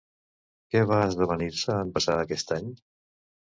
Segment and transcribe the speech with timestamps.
[0.75, 2.75] Què va esdevenir-se en passar aquest any?